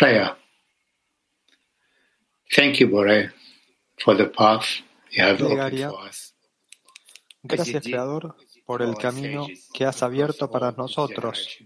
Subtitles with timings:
[0.00, 0.34] Prayer.
[2.56, 3.34] Thank you, Bore,
[3.98, 4.64] for the path
[5.10, 5.90] you have opened Plegaria.
[5.90, 6.34] for us.
[7.42, 8.34] Gracias, Creador,
[8.64, 11.58] por el camino que has abierto para nosotros,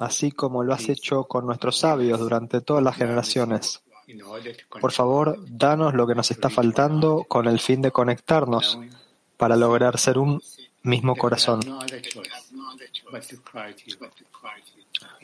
[0.00, 3.84] así como lo has hecho con nuestros sabios durante todas las generaciones.
[4.80, 8.80] Por favor, danos lo que nos está faltando con el fin de conectarnos
[9.36, 10.42] para lograr ser un
[10.82, 11.60] mismo corazón.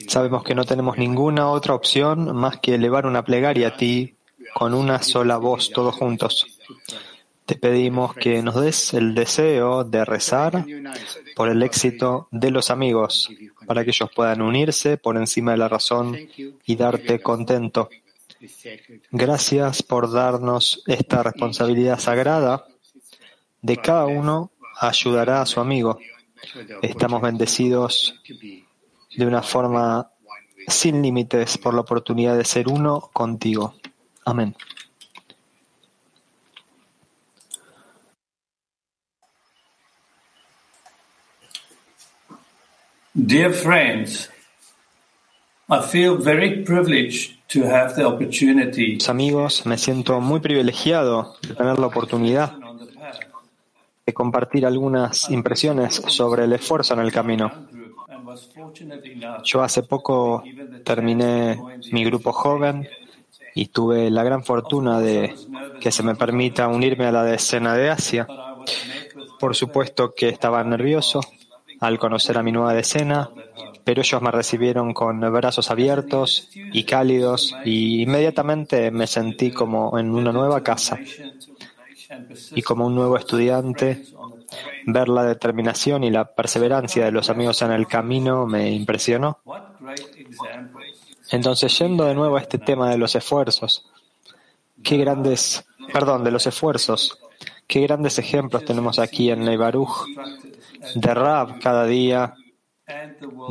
[0.07, 4.17] Sabemos que no tenemos ninguna otra opción más que elevar una plegaria a ti
[4.55, 6.59] con una sola voz, todos juntos.
[7.47, 10.65] Te pedimos que nos des el deseo de rezar
[11.35, 13.29] por el éxito de los amigos,
[13.67, 16.17] para que ellos puedan unirse por encima de la razón
[16.65, 17.89] y darte contento.
[19.11, 22.65] Gracias por darnos esta responsabilidad sagrada
[23.63, 25.99] de cada uno ayudará a su amigo.
[26.83, 28.15] Estamos bendecidos
[29.17, 30.11] de una forma
[30.67, 33.75] sin límites por la oportunidad de ser uno contigo.
[34.25, 34.55] Amén.
[43.13, 44.31] Dear friends,
[45.69, 51.79] I feel very privileged to have the opportunity amigos, me siento muy privilegiado de tener
[51.79, 52.53] la oportunidad
[54.07, 57.53] de compartir algunas impresiones sobre el esfuerzo en el camino.
[59.43, 60.51] Yo hace poco
[60.83, 62.89] terminé mi grupo joven
[63.55, 65.35] y tuve la gran fortuna de
[65.79, 68.33] que se me permita unirme a la decena de Asia.
[69.39, 71.21] Por supuesto que estaba nervioso
[71.81, 73.33] al conocer a mi nueva decena,
[73.85, 80.11] pero ellos me recibieron con brazos abiertos y cálidos y inmediatamente me sentí como en
[80.15, 81.03] una nueva casa
[82.55, 84.03] y como un nuevo estudiante.
[84.87, 89.39] Ver la determinación y la perseverancia de los amigos en el camino me impresionó.
[91.31, 93.91] Entonces, yendo de nuevo a este tema de los esfuerzos,
[94.83, 97.19] qué grandes, perdón, de los esfuerzos,
[97.67, 100.07] qué grandes ejemplos tenemos aquí en Neibaruj,
[100.95, 102.35] de Rab cada día,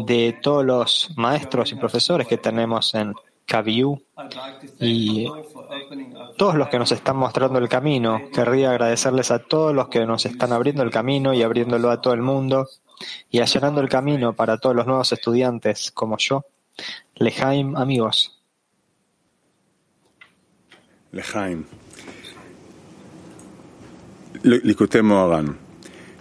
[0.06, 3.14] de todos los maestros y profesores que tenemos en
[3.49, 6.91] Kabiyu I'd like to thank y you all for opening up todos los que nos
[6.93, 8.21] están mostrando el camino.
[8.33, 12.15] Querría agradecerles a todos los que nos están abriendo el camino y abriéndolo a todo
[12.15, 12.67] el mundo
[13.31, 16.45] y allanando el camino para todos los nuevos estudiantes como yo.
[17.17, 18.31] Lejaim, amigos.
[21.12, 21.62] לחיים.
[24.45, 25.45] ל- ליקוטי מוהר"ן.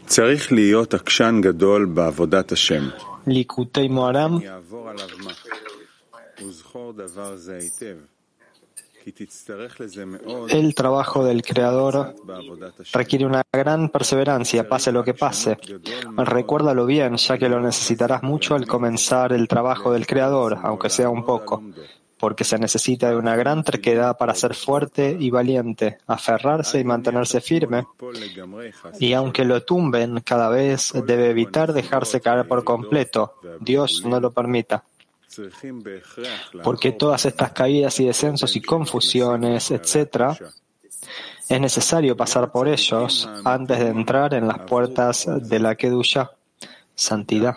[0.06, 2.90] צריך להיות עקשן גדול בעבודת השם.
[3.28, 4.34] Likutei Moharam,
[10.51, 12.15] el trabajo del Creador
[12.93, 15.57] requiere una gran perseverancia, pase lo que pase.
[16.17, 21.09] Recuérdalo bien, ya que lo necesitarás mucho al comenzar el trabajo del Creador, aunque sea
[21.09, 21.63] un poco,
[22.19, 27.41] porque se necesita de una gran terquedad para ser fuerte y valiente, aferrarse y mantenerse
[27.41, 27.87] firme.
[28.99, 33.35] Y aunque lo tumben cada vez, debe evitar dejarse caer por completo.
[33.61, 34.85] Dios no lo permita.
[36.63, 40.37] Porque todas estas caídas y descensos y confusiones, etcétera,
[41.49, 46.33] es necesario pasar por ellos antes de entrar en las puertas de la Kedusha,
[46.95, 47.57] santidad.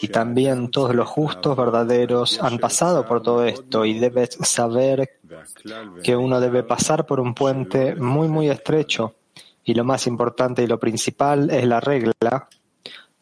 [0.00, 5.18] Y también todos los justos verdaderos han pasado por todo esto y debes saber
[6.04, 9.16] que uno debe pasar por un puente muy, muy estrecho.
[9.64, 12.48] Y lo más importante y lo principal es la regla,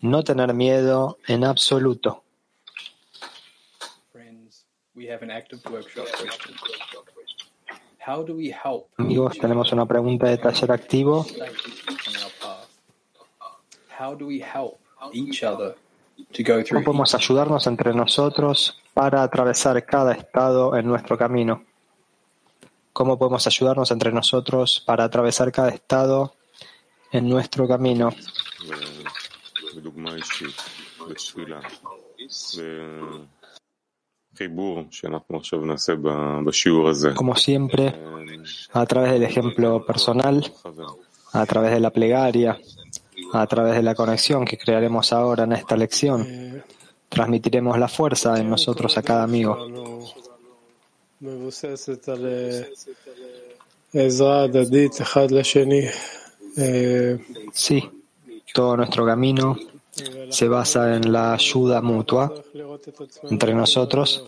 [0.00, 2.24] no tener miedo en absoluto.
[4.96, 6.54] We have an active workshop question.
[7.98, 11.26] How do we help Amigos, tenemos una pregunta de taller activo.
[13.98, 14.81] How do we help
[15.12, 15.75] each other
[16.32, 21.62] to go ¿Cómo through podemos ayudarnos entre nosotros para atravesar cada estado en nuestro camino?
[22.94, 26.32] ¿Cómo podemos ayudarnos entre nosotros para atravesar cada estado
[27.12, 28.14] en nuestro camino?
[37.14, 37.94] Como siempre,
[38.72, 40.52] a través del ejemplo personal,
[41.32, 42.58] a través de la plegaria,
[43.32, 46.62] a través de la conexión que crearemos ahora en esta lección,
[47.08, 49.56] transmitiremos la fuerza en nosotros a cada amigo.
[57.52, 57.90] Sí,
[58.52, 59.56] todo nuestro camino
[60.28, 62.32] se basa en la ayuda mutua
[63.31, 64.25] entre nosotros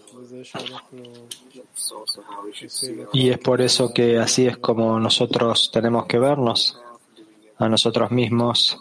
[3.13, 6.81] y es por eso que así es como nosotros tenemos que vernos
[7.59, 8.79] a nosotros mismos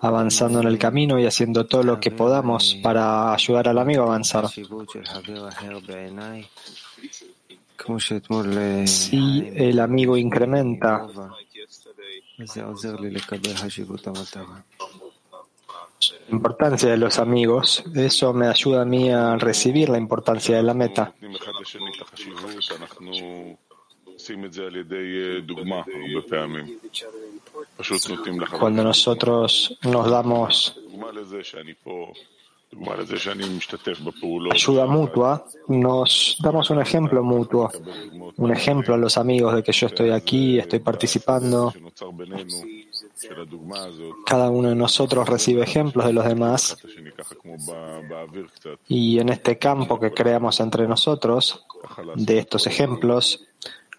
[0.00, 4.06] avanzando en el camino y haciendo todo lo que podamos para ayudar al amigo a
[4.06, 4.48] avanzar.
[8.86, 11.06] Si el amigo incrementa
[16.28, 20.62] la importancia de los amigos, eso me ayuda a mí a recibir la importancia de
[20.62, 21.14] la meta.
[28.58, 30.76] Cuando nosotros nos damos
[34.52, 37.70] ayuda mutua, nos damos un ejemplo mutuo,
[38.36, 41.72] un ejemplo a los amigos de que yo estoy aquí, estoy participando.
[44.24, 46.76] Cada uno de nosotros recibe ejemplos de los demás
[48.88, 51.64] y en este campo que creamos entre nosotros,
[52.14, 53.44] de estos ejemplos,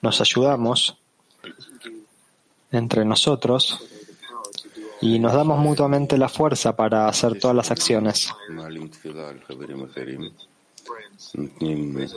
[0.02, 0.98] nos ayudamos
[2.72, 3.80] entre nosotros
[5.02, 8.32] y nos damos mutuamente la fuerza para hacer todas las acciones.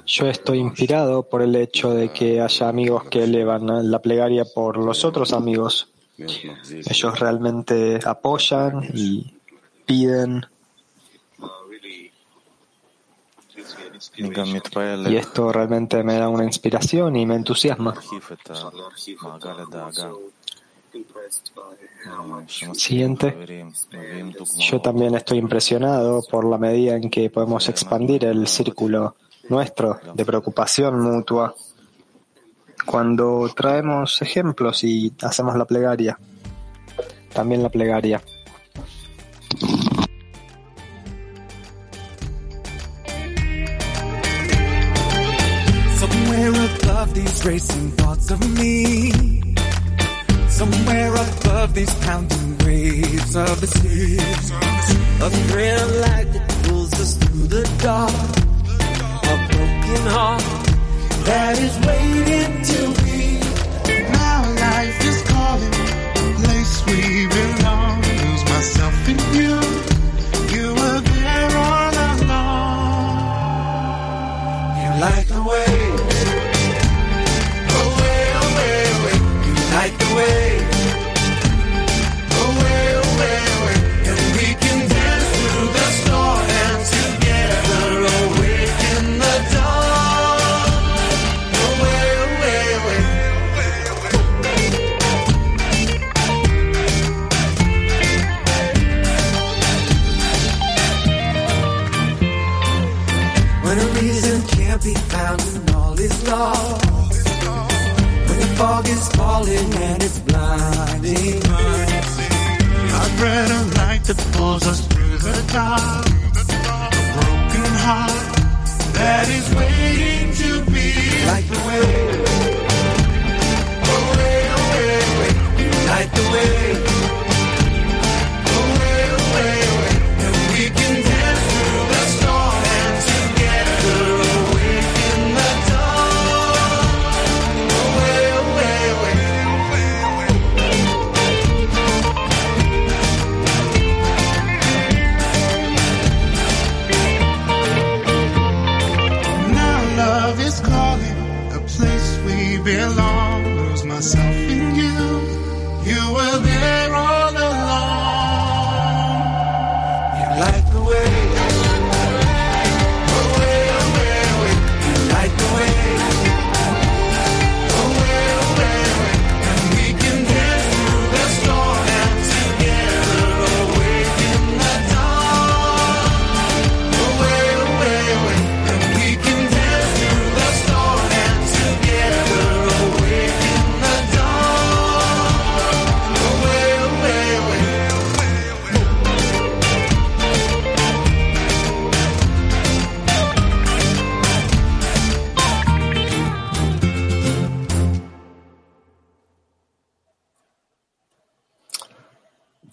[0.06, 4.78] Yo estoy inspirado por el hecho de que haya amigos que elevan la plegaria por
[4.78, 5.93] los otros amigos.
[6.16, 9.34] Ellos realmente apoyan y
[9.84, 10.46] piden.
[15.06, 17.94] Y esto realmente me da una inspiración y me entusiasma.
[22.74, 23.66] Siguiente.
[24.58, 29.16] Yo también estoy impresionado por la medida en que podemos expandir el círculo
[29.48, 31.54] nuestro de preocupación mutua
[32.84, 36.18] cuando traemos ejemplos y hacemos la plegaria.
[37.32, 38.22] También la plegaria.
[45.98, 49.54] Somewhere above these racing thoughts of me.
[50.48, 54.18] Somewhere above these pounding waves of the sea.
[55.20, 58.12] A thrill like that pulls us through the dark.
[59.24, 60.73] A broken heart
[61.24, 63.40] that is waiting to be.
[64.12, 65.72] Now life is calling,
[66.40, 68.02] place we belong.
[68.02, 69.53] Lose myself in you.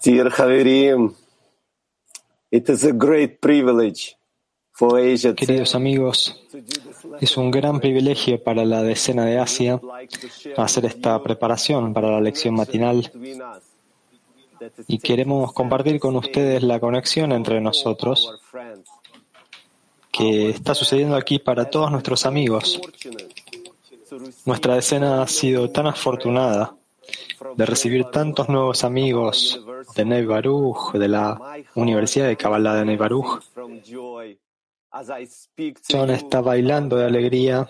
[0.04, 0.32] Dear
[2.50, 4.16] it is a great privilege
[4.72, 6.42] for Asia Queridos amigos,
[7.20, 9.80] es un gran privilegio para la decena de Asia
[10.56, 13.12] hacer esta preparación para la lección matinal
[14.88, 18.40] y queremos compartir con ustedes la conexión entre nosotros
[20.10, 22.80] que está sucediendo aquí para todos nuestros amigos.
[24.46, 26.76] Nuestra decena ha sido tan afortunada
[27.56, 29.60] de recibir tantos nuevos amigos
[29.94, 31.38] de Ney Baruch, de la
[31.74, 33.42] Universidad de Kabbalah de Ney Baruch.
[35.90, 37.66] John está bailando de alegría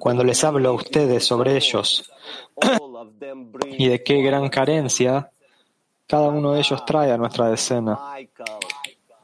[0.00, 2.10] Cuando les hablo a ustedes sobre ellos
[3.78, 5.30] y de qué gran carencia
[6.06, 7.96] cada uno de ellos trae a nuestra decena.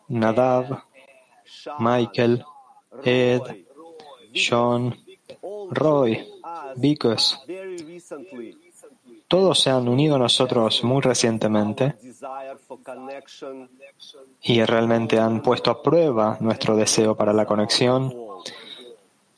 [0.08, 0.84] Nadav,
[1.80, 2.44] Michael,
[3.02, 3.40] Ed,
[4.32, 4.94] John,
[5.70, 6.24] Roy,
[6.76, 7.40] Vickers,
[9.28, 11.96] todos se han unido a nosotros muy recientemente
[14.42, 18.14] y realmente han puesto a prueba nuestro deseo para la conexión,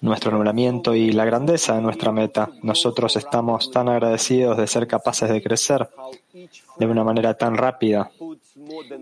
[0.01, 2.51] nuestro nombramiento y la grandeza de nuestra meta.
[2.63, 5.89] Nosotros estamos tan agradecidos de ser capaces de crecer
[6.33, 8.11] de una manera tan rápida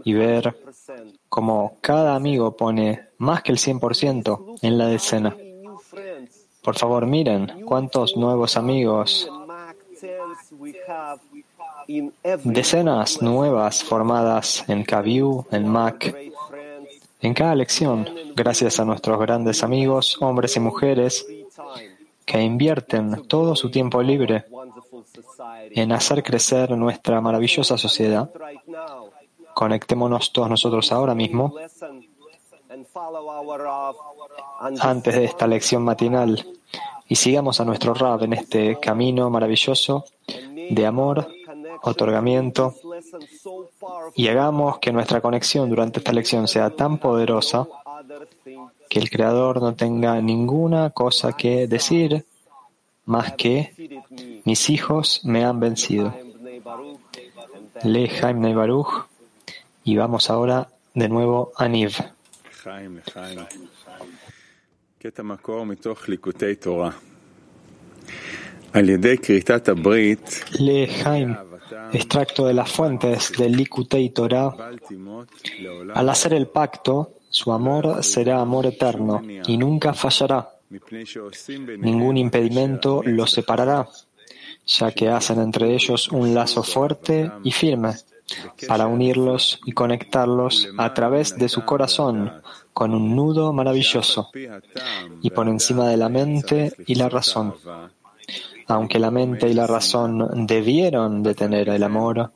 [0.05, 0.57] y ver
[1.28, 5.37] cómo cada amigo pone más que el 100% en la decena.
[6.62, 9.31] Por favor, miren cuántos nuevos amigos,
[12.45, 16.14] decenas nuevas formadas en Kaviu, en Mac,
[17.21, 21.26] en cada lección, gracias a nuestros grandes amigos, hombres y mujeres,
[22.25, 24.45] que invierten todo su tiempo libre
[25.71, 28.31] en hacer crecer nuestra maravillosa sociedad.
[29.55, 31.55] Conectémonos todos nosotros ahora mismo,
[34.81, 36.45] antes de esta lección matinal,
[37.09, 40.05] y sigamos a nuestro Rab en este camino maravilloso
[40.70, 41.28] de amor,
[41.82, 42.75] otorgamiento,
[44.14, 47.66] y hagamos que nuestra conexión durante esta lección sea tan poderosa
[48.88, 52.25] que el Creador no tenga ninguna cosa que decir
[53.04, 53.73] más que
[54.44, 56.14] mis hijos me han vencido.
[57.85, 59.06] Lee Jaime Neibaruj
[59.85, 61.92] y vamos ahora de nuevo a Niv.
[70.59, 71.37] Leheim,
[71.92, 74.54] extracto de las fuentes del Likutei Torah.
[75.95, 80.50] Al hacer el pacto, su amor será amor eterno y nunca fallará.
[81.78, 83.88] Ningún impedimento los separará,
[84.66, 87.95] ya que hacen entre ellos un lazo fuerte y firme
[88.66, 92.33] para unirlos y conectarlos a través de su corazón
[92.73, 94.30] con un nudo maravilloso
[95.23, 97.54] y por encima de la mente y la razón.
[98.68, 102.32] Aunque la mente y la razón debieron detener el amor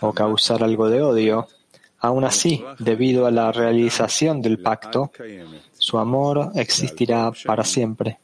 [0.00, 1.48] o causar algo de odio,
[1.98, 5.10] aún así, debido a la realización del pacto,
[5.76, 8.18] su amor existirá para siempre.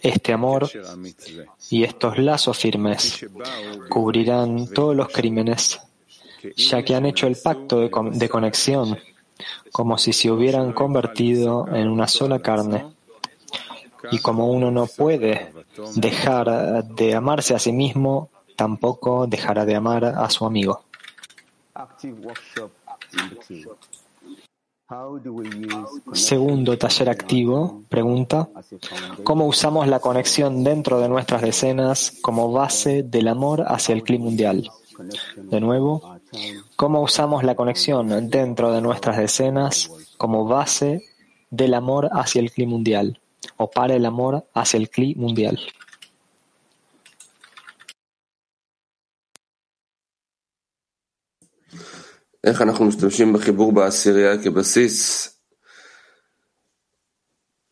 [0.00, 0.68] Este amor
[1.70, 3.26] y estos lazos firmes
[3.88, 5.80] cubrirán todos los crímenes,
[6.56, 8.98] ya que han hecho el pacto de, de conexión,
[9.72, 12.86] como si se hubieran convertido en una sola carne.
[14.10, 15.52] Y como uno no puede
[15.96, 20.82] dejar de amarse a sí mismo, tampoco dejará de amar a su amigo.
[26.12, 28.48] Segundo taller activo, pregunta,
[29.22, 34.24] ¿cómo usamos la conexión dentro de nuestras decenas como base del amor hacia el clima
[34.24, 34.70] mundial?
[35.36, 36.18] De nuevo,
[36.74, 41.04] ¿cómo usamos la conexión dentro de nuestras decenas como base
[41.50, 43.20] del amor hacia el clima mundial
[43.57, 45.57] o para el amor hacia el clima mundial?
[52.43, 55.29] איך אנחנו משתמשים בחיבור בעשירייה כבסיס?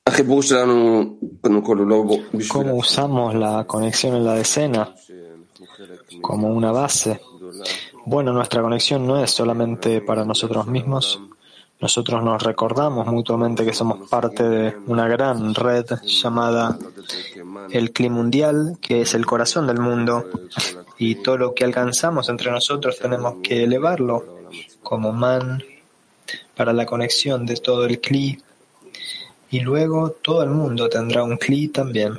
[0.07, 1.03] החיבור שלנו,
[1.41, 6.47] קודם כל, הוא לא בשביל ¿Cómo usamos la conexión en la decena שאנחנו חלק como
[6.47, 7.15] una base?
[7.35, 7.65] מגדולה.
[8.05, 11.19] Bueno, nuestra conexión no es solamente para nosotros mismos.
[11.78, 16.78] nosotros nos recordamos mutuamente que somos parte de una gran red llamada
[17.70, 20.24] el clima mundial, que es el corazón del mundo,
[20.98, 24.24] y todo lo que alcanzamos entre nosotros tenemos que elevarlo
[24.82, 25.62] como man
[26.56, 28.40] para la conexión de todo el cli,
[29.50, 32.18] y luego todo el mundo tendrá un cli también.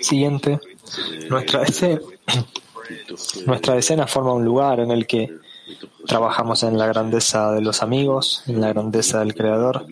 [0.00, 0.60] Siguiente,
[1.28, 2.00] nuestra este
[3.46, 5.30] nuestra decena forma un lugar en el que
[6.06, 9.86] trabajamos en la grandeza de los amigos, en la grandeza del Creador.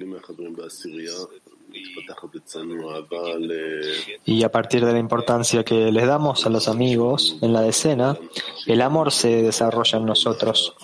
[4.25, 8.19] Y a partir de la importancia que les damos a los amigos en la decena,
[8.67, 10.75] el amor se desarrolla en nosotros.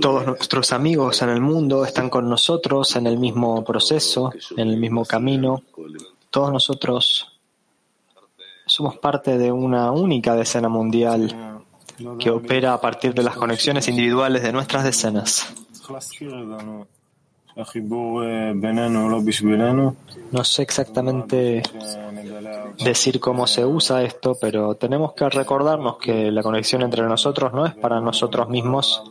[0.00, 4.76] Todos nuestros amigos en el mundo están con nosotros en el mismo proceso, en el
[4.76, 5.62] mismo camino.
[6.30, 7.35] Todos nosotros
[8.66, 11.62] somos parte de una única decena mundial
[12.18, 15.54] que opera a partir de las conexiones individuales de nuestras decenas.
[20.32, 21.62] No sé exactamente
[22.84, 27.64] decir cómo se usa esto, pero tenemos que recordarnos que la conexión entre nosotros no
[27.64, 29.10] es para nosotros mismos,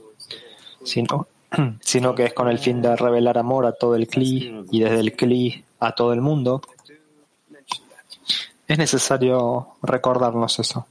[0.83, 1.27] sino,
[1.79, 4.99] sino que es con el fin de revelar amor a todo el CLI y desde
[4.99, 6.61] el CLI a todo el mundo.
[8.67, 10.87] Es necesario recordarnos eso.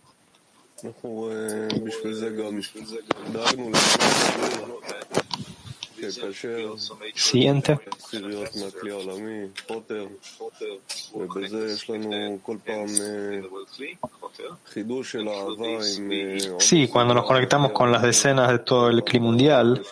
[7.14, 7.78] Siguiente.
[16.58, 19.82] Sí, cuando nos conectamos con las decenas de todo el clima mundial,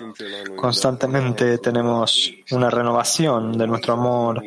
[0.56, 4.42] constantemente tenemos una renovación de nuestro amor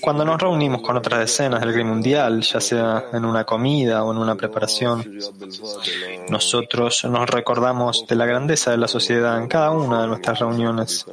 [0.00, 4.12] cuando nos reunimos con otras decenas del clima mundial, ya sea en una comida o
[4.12, 5.18] en una preparación,
[6.28, 11.06] nosotros nos recordamos de la grandeza de la sociedad en cada una de nuestras reuniones.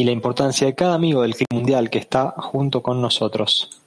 [0.00, 3.79] y la importancia de cada amigo del clima mundial que está junto con nosotros.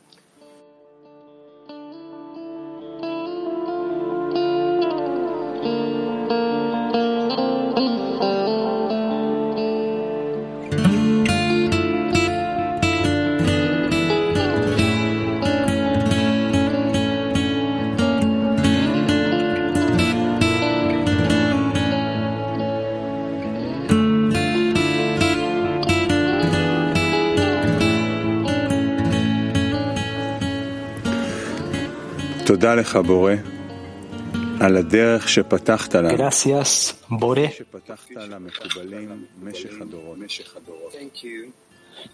[36.11, 37.65] Gracias, Bore,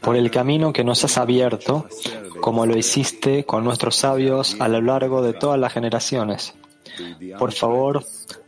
[0.01, 1.87] por el camino que nos has abierto,
[2.39, 6.53] como lo hiciste con nuestros sabios a lo largo de todas las generaciones.
[7.37, 8.03] Por favor,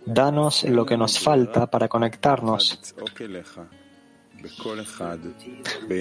[0.06, 2.80] danos lo que nos falta para conectarnos.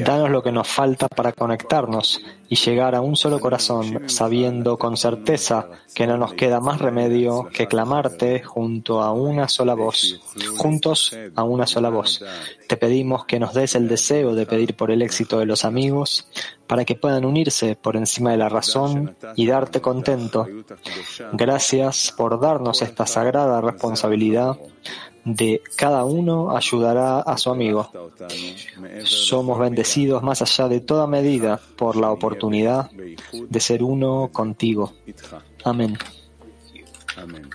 [0.05, 4.97] Danos lo que nos falta para conectarnos y llegar a un solo corazón, sabiendo con
[4.97, 10.21] certeza que no nos queda más remedio que clamarte junto a una sola voz,
[10.57, 12.25] juntos a una sola voz.
[12.67, 16.29] Te pedimos que nos des el deseo de pedir por el éxito de los amigos,
[16.67, 20.47] para que puedan unirse por encima de la razón y darte contento.
[21.33, 24.57] Gracias por darnos esta sagrada responsabilidad
[25.25, 27.91] de cada uno ayudará a su amigo.
[29.05, 34.93] Somos bendecidos más allá de toda medida por la oportunidad de ser uno contigo.
[35.65, 35.97] Amén.
[37.17, 37.49] Amén.